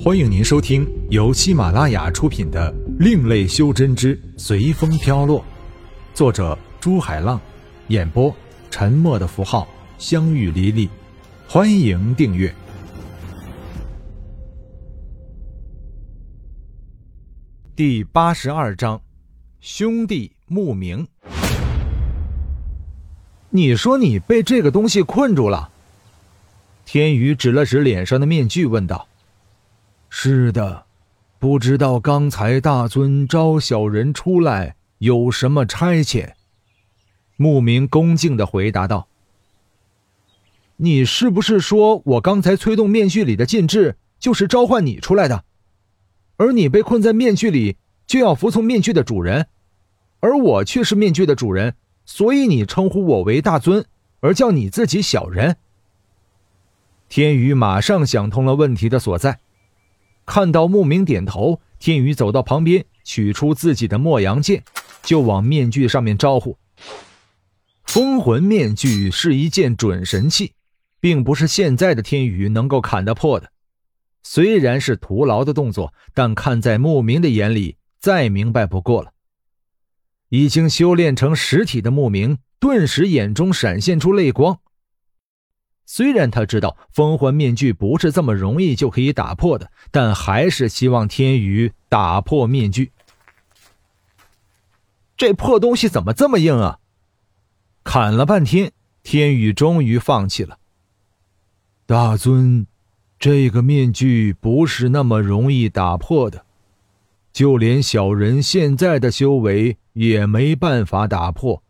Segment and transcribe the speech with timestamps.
[0.00, 5.40] 欢迎您收听由喜马拉雅出品的《另类修真之随风飘落》，
[6.14, 7.40] 作者朱海浪，
[7.88, 8.32] 演播
[8.70, 9.66] 沉默的符号、
[9.98, 10.88] 相遇离离。
[11.48, 12.54] 欢迎订阅。
[17.74, 19.02] 第八十二章，
[19.58, 21.08] 兄弟慕名。
[23.50, 25.70] 你说你被这个东西困住了？
[26.84, 29.08] 天宇指了指脸上的面具，问道。
[30.10, 30.86] 是的，
[31.38, 36.32] 不知道刚才大尊招小人出来有什么差遣？
[37.36, 39.06] 牧民恭敬的回答道
[40.78, 45.44] ：“你是不是说我刚才催动面具里的禁制，就是召唤你出来的？
[46.36, 49.46] 而你被困在面具里，就要服从面具的主人，
[50.20, 53.84] 而我却是面具的主人，所以你称呼我为大尊，
[54.20, 55.56] 而叫你自己小人。”
[57.08, 59.38] 天宇马上想通了问题的所在。
[60.28, 64.62] 看到牧民点头，天宇走到旁边，取出自己的墨阳剑，
[65.02, 66.58] 就往面具上面招呼。
[67.84, 70.52] 封魂面具是一件准神器，
[71.00, 73.50] 并不是现在的天宇能够砍得破的。
[74.22, 79.14] 虽然是徒劳的动作，但看在牧民的眼里，再明白不过了。
[80.28, 84.60] 已经修炼成实体的牧民，顿时眼中闪现出泪光。
[85.90, 92.92] 虽然他知道风魂面具不是这么容易就可以打破的，但还是希望天宇打破面具。
[95.16, 96.78] 这破东西怎么这么硬啊？
[97.84, 98.70] 砍了半天，
[99.02, 100.58] 天宇终于放弃了。
[101.86, 102.66] 大尊，
[103.18, 106.44] 这个面具不是那么容易打破的，
[107.32, 111.62] 就连小人现在的修为也没办法打破。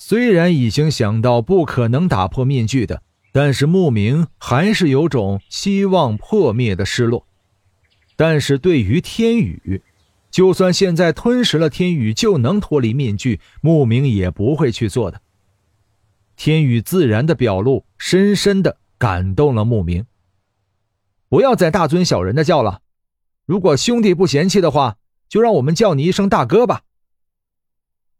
[0.00, 7.26] 虽然已经想到不可能打破面具的，但是慕名还是有种希望破灭的失落。
[8.16, 9.82] 但是对于天宇，
[10.30, 15.20] 就算现在吞噬了天宇就能脱离面具，慕名也不会去做的。
[16.36, 20.06] 天宇自然的表露，深深的感动了慕名。
[21.28, 22.80] 不要再大尊小人的叫了，
[23.44, 24.96] 如果兄弟不嫌弃的话，
[25.28, 26.82] 就让我们叫你一声大哥吧。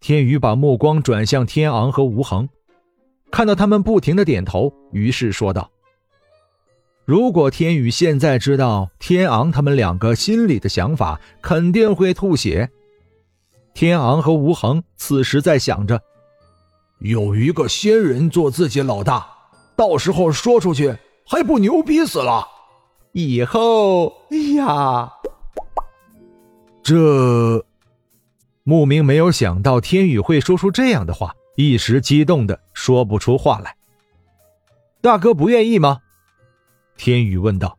[0.01, 2.49] 天宇把目光转向天昂和吴恒，
[3.31, 5.71] 看到他们不停的点头，于是说道
[7.05, 12.71] ：“如果天宇现在知道天昂他们两个心里的想法，肯定会吐血。”
[13.75, 16.01] 天昂和吴恒此时在想着
[17.01, 19.27] ：“有一个仙人做自己老大，
[19.77, 22.47] 到时候说出去还不牛逼死了？
[23.13, 25.13] 以后，哎呀，
[26.83, 27.65] 这……”
[28.69, 33.75] 慕名没有想到天宇会说出这样的话，一时激动的说不出话来。
[35.01, 36.03] 大哥不愿意吗？
[36.95, 37.79] 天宇问道。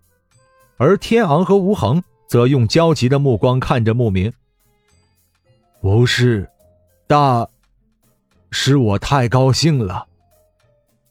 [0.78, 4.34] 而天昂和吴恒则用焦急的目光看着慕名。
[5.80, 6.50] 不是，
[7.06, 7.48] 大，
[8.50, 10.08] 是我太高兴了。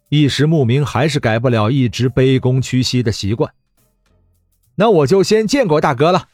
[0.09, 3.55] 一时慕名还是改不了一直卑躬屈膝的习惯。
[4.75, 6.27] 那我就先见过大哥了，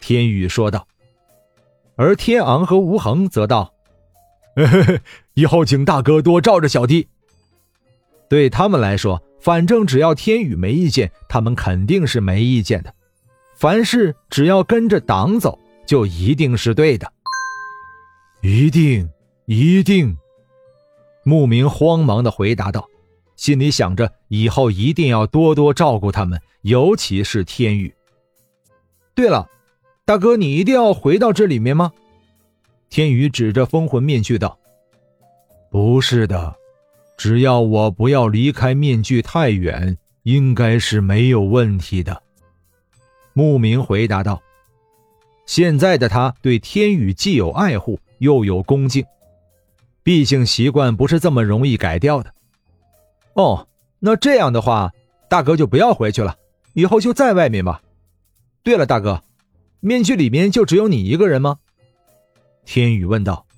[0.00, 0.86] 天宇说道。
[1.96, 3.74] 而天昂和吴恒则道
[5.34, 7.06] ：“以后请大哥多罩着小弟。”
[8.28, 12.94] 对他们来说，反正只要天宇没意见，他们肯定是没意见的。
[13.54, 17.12] 凡事只要跟着党走，就一定是对的。
[18.40, 19.08] 一定，
[19.44, 20.16] 一定。
[21.24, 22.88] 牧民慌忙的回答道，
[23.36, 27.94] 心里想着以后一定要多多照顾他们，尤其是天宇。
[29.14, 29.46] 对了。
[30.04, 31.92] 大哥，你一定要回到这里面吗？
[32.90, 34.58] 天宇指着封魂面具道
[35.70, 36.56] ：“不是的，
[37.16, 42.20] 只要我不要离开面具太远，应该是没有问题的。”
[43.32, 44.42] 牧民回答道
[45.46, 49.04] ：“现在的他对天宇既有爱护，又有恭敬，
[50.02, 52.34] 毕竟习惯不是这么容易改掉的。”
[53.34, 53.68] 哦，
[54.00, 54.90] 那这样的话，
[55.28, 56.36] 大哥就不要回去了，
[56.74, 57.80] 以后就在外面吧。
[58.64, 59.22] 对了，大哥。
[59.84, 61.58] 面具里面就只有你一个人吗？
[62.64, 63.48] 天宇问道。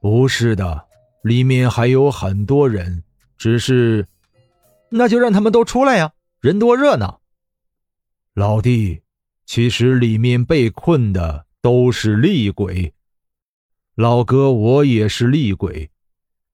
[0.00, 0.86] 不是的，
[1.22, 3.04] 里面还有很多人，
[3.36, 4.06] 只是……
[4.88, 7.20] 那就让他们都出来呀，人多热闹。
[8.32, 9.02] 老弟，
[9.44, 12.94] 其实里面被困的都是厉鬼。
[13.94, 15.90] 老哥，我也是厉鬼，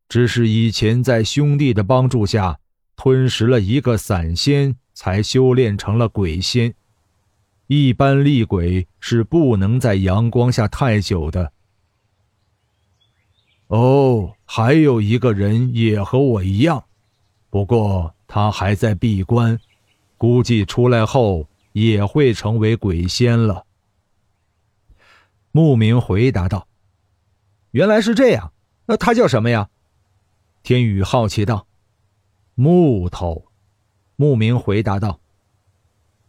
[0.08, 2.58] 只是以前在兄弟的帮助下
[2.96, 6.74] 吞食了一个散仙，才修炼成了鬼仙。
[7.68, 11.52] 一般厉鬼是不能在阳光下太久的。
[13.66, 16.84] 哦，还有一个人也和我一样，
[17.50, 19.60] 不过他还在闭关，
[20.16, 23.66] 估计出来后也会成为鬼仙了。
[25.52, 26.66] 牧明回答道
[27.72, 28.54] ：“原来是这样，
[28.86, 29.68] 那他叫什么呀？”
[30.64, 31.66] 天宇好奇道
[32.56, 33.44] ：“木头。”
[34.16, 35.20] 牧明回答道：“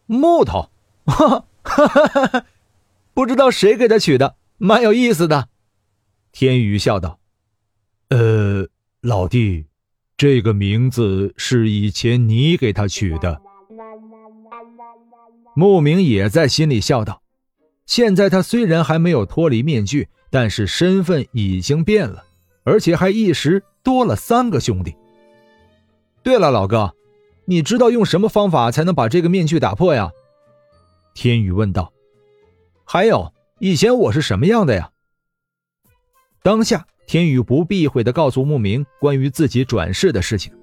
[0.06, 0.70] 木头，
[1.10, 2.46] 哈哈哈哈哈，
[3.14, 5.50] 不知道谁给他取的，蛮有意思的。”
[6.32, 7.20] 天宇笑道
[8.10, 8.68] ：“呃，
[9.02, 9.66] 老弟，
[10.16, 13.42] 这个名字是以前你给他取的。”
[15.56, 17.22] 牧名也在心里笑道
[17.86, 22.24] ：“现在他虽然还没有脱离面具，但是身份已经变了，
[22.64, 24.96] 而且还一时多了三个兄弟。
[26.22, 26.94] 对了，老哥，
[27.46, 30.12] 你知道用什么方法才能把这个面具打破呀？”
[31.14, 31.92] 天宇问道。
[32.86, 34.92] “还有，以前我是什么样的呀？”
[36.42, 40.54] 当下，天宇不避讳地告诉牧明关于自己转世的事情。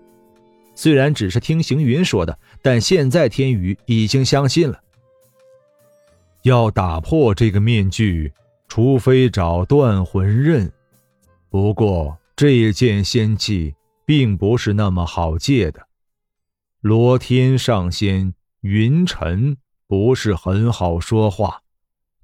[0.74, 4.80] 虽然只是听行云说的，但现在天宇已经相信了。
[6.42, 8.32] 要打破这个面具，
[8.68, 10.70] 除非找断魂刃。
[11.48, 15.86] 不过这件仙器并不是那么好借的。
[16.80, 19.56] 罗天上仙云尘
[19.86, 21.62] 不是很好说话，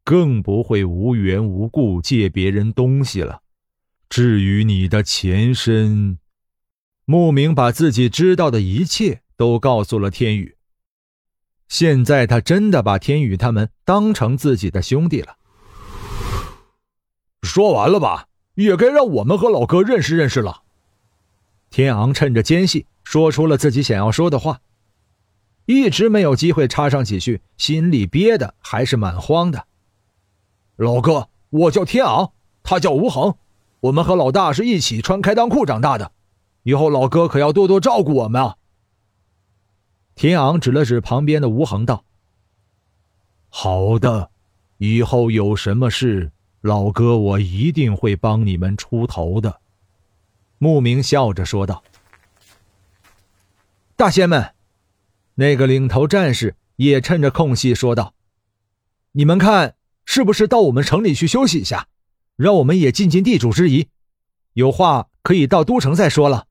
[0.04, 3.42] 更不会无缘无故借别人东西了。
[4.08, 6.18] 至于你的前身，
[7.04, 10.56] 慕名把自己知道的一切都告诉了天宇。
[11.68, 15.36] 现在他真的把天宇他们当成自己的兄弟了。
[17.42, 20.62] 说完了吧，也该让我们和老哥认识认识了。
[21.70, 24.60] 天昂趁着间隙说出了自己想要说的话，
[25.66, 29.66] 一直没有机会插上几句，心里憋的还是蛮慌的。
[30.76, 32.32] 老哥，我叫天昂，
[32.62, 33.36] 他叫吴恒，
[33.80, 36.12] 我们和老大是一起穿开裆裤长大的。
[36.64, 38.56] 以后老哥可要多多照顾我们啊！
[40.14, 42.04] 天昂指了指旁边的吴恒道
[43.50, 44.30] ：“好的，
[44.78, 46.30] 以后有什么事，
[46.60, 49.60] 老哥我一定会帮你们出头的。”
[50.58, 51.82] 牧名笑着说道
[53.96, 54.54] ：“大仙们，
[55.42, 58.14] 那个领头战士也趁着空隙说道
[59.10, 59.74] ：‘你们看，
[60.04, 61.88] 是不是到我们城里去休息一下，
[62.36, 63.88] 让我们也尽尽地主之谊？
[64.52, 66.46] 有话可以到都城再说了。’”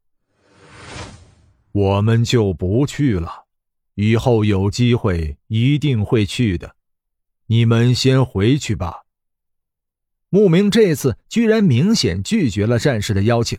[1.71, 3.45] 我们就不去了，
[3.95, 6.75] 以后有机会一定会去的。
[7.45, 9.05] 你们先回去吧。
[10.27, 13.57] 牧明这次居然明显拒绝了战士的邀请。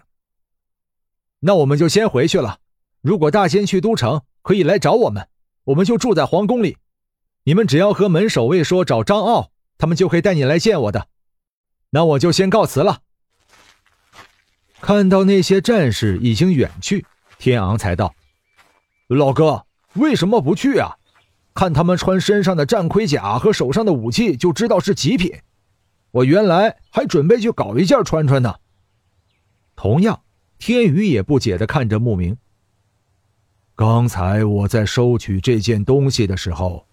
[1.40, 2.60] 那我们就先回去了。
[3.00, 5.28] 如果大仙去都城，可以来找我们，
[5.64, 6.76] 我们就住在皇宫里。
[7.44, 11.08] 你们只要和门守卫说找张傲，他们就会带你来见我的。
[11.90, 13.00] 那我就先告辞了。
[14.80, 17.06] 看到那些战士已经远去。
[17.38, 18.14] 天昂才道
[19.08, 20.96] ：“老哥，为什么不去啊？
[21.54, 25.32] 看他们穿身上的战盔甲和手上的武器，就知道是极品。
[26.12, 28.56] 我原来还准备去搞一件穿穿呢。”
[29.76, 30.22] 同样，
[30.58, 32.36] 天宇也不解地看着牧明。
[33.84, 36.86] 刚才我在收取这件东西的时候，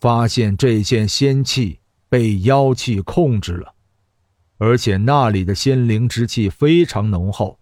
[0.00, 3.74] 发现这件仙器被妖气控制了，
[4.56, 7.58] 而且那里的仙灵之气非常浓厚，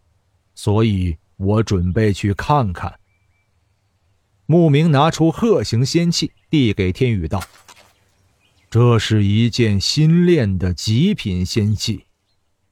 [0.54, 1.16] 所以。
[1.38, 2.98] 我准备去看看。
[4.46, 7.42] 慕名拿出鹤形仙器，递给天宇道
[8.70, 12.04] ：“这是一件新炼的极品仙器，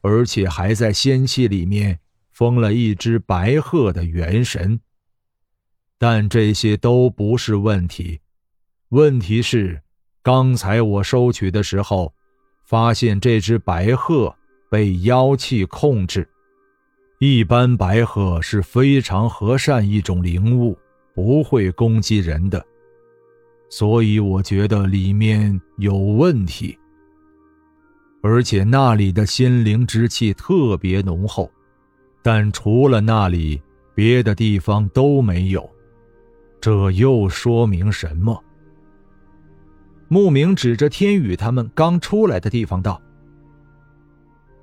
[0.01, 1.99] 而且还在仙器里面
[2.33, 4.81] 封了一只白鹤的元神。
[6.07, 8.21] 但这些都不是问题，
[8.91, 9.81] 问题是
[10.23, 12.13] 刚才我收取的时候，
[12.67, 14.37] 发现这只白鹤
[14.71, 16.29] 被妖气控制。”
[17.21, 20.77] 一般白鹤是非常和善一种灵物，
[21.15, 22.63] 不会攻击人的，
[23.71, 26.79] 所以我觉得里面有问题。
[28.23, 31.51] 而且那里的心灵之气特别浓厚，
[32.23, 33.63] 但除了那里，
[33.95, 35.74] 别的地方都没有。
[36.65, 38.43] 这又说明什么？
[40.09, 43.03] 牧名指着天宇他们刚出来的地方道：“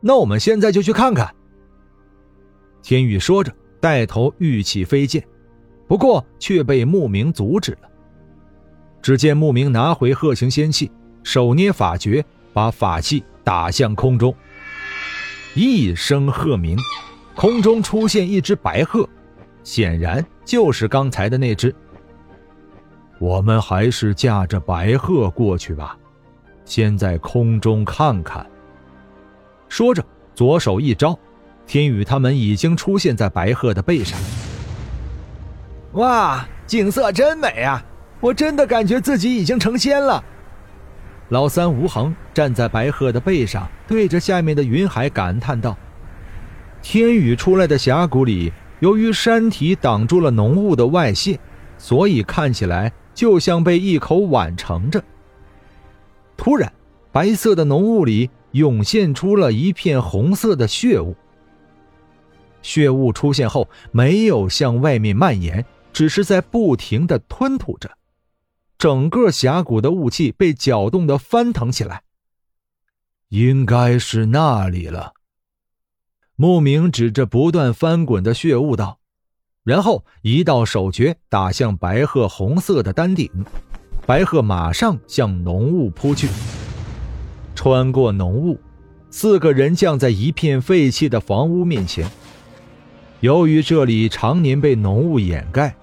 [0.01, 1.31] 那我们现在就去看看。”
[2.81, 5.24] 天宇说着，带头欲起飞剑，
[5.88, 7.89] 不过却被牧名阻止了。
[9.00, 10.91] 只见牧名拿回鹤形仙器，
[11.22, 14.36] 手捏法诀，把法器打向空中。
[15.53, 16.75] 一声鹤鸣，
[17.36, 19.08] 空中出现一只白鹤，
[19.63, 21.72] 显然就是刚才的那只。
[23.22, 25.96] 我们还是驾着白鹤过去吧，
[26.66, 28.44] 先在空中看看。
[29.70, 31.18] 说着，左手一招。
[31.68, 34.20] 天宇他们已经出现在白鹤的背上。
[35.92, 37.86] 哇，景色真美啊！
[38.20, 40.24] 我真的感觉自己已经成仙了。
[41.30, 45.78] 老三吴恒站在白鹤的背上，对着下面的云海感叹道
[46.82, 51.40] ：“天宇出来的峡谷里，由于山体挡住了浓雾的外泄，
[51.78, 55.03] 所以看起来就像被一口碗盛着。”
[56.38, 56.72] 突然，
[57.12, 61.15] 白色的浓雾里涌现出了一片红色的血雾。
[62.62, 67.98] 血雾出现后，没有向外面蔓延，只是在不停的吞吐着。
[68.77, 72.01] 整个峡谷的雾气被搅动的翻腾起来，
[73.30, 75.13] 应该是那里了。
[76.36, 79.00] 牧明指着不断翻滚的血雾道，
[79.63, 83.30] 然后一道手诀打向白鹤红色的丹顶，
[84.06, 86.27] 白鹤马上向浓雾扑去。
[87.56, 88.60] 穿过浓雾，
[89.10, 92.10] 四个人降在一片废弃的房屋面前。
[93.20, 95.75] 由于这里常年被浓雾掩盖，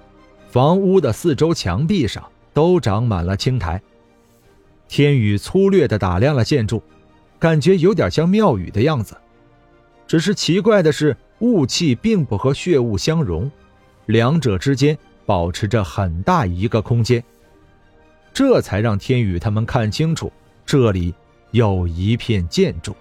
[0.51, 2.23] 房屋的四周墙壁上。
[2.59, 3.81] 都长满了青苔。
[4.89, 6.83] 天宇粗略地打量了建筑，
[7.39, 9.17] 感觉有点像庙宇的样子。
[10.09, 13.49] 只是奇怪的是，雾气并不和血雾相融，
[14.09, 14.97] 两者之间
[15.27, 17.23] 保持着很大一个空间。
[18.33, 20.33] 这才让天宇他们看清楚，
[20.65, 21.15] 这里
[21.51, 22.97] 有一片建筑。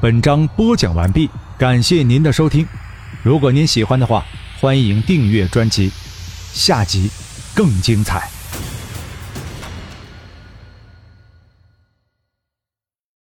[0.00, 1.28] 本章播讲完毕，
[1.58, 2.64] 感谢您的收听。
[3.24, 4.24] 如果您喜欢的话，
[4.60, 5.90] 欢迎订阅专辑，
[6.52, 7.10] 下集
[7.52, 8.35] 更精彩。